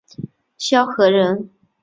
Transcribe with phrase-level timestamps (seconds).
[0.57, 1.51] 萧何人。